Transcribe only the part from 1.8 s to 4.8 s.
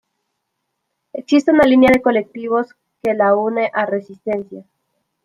de colectivos que la une a Resistencia.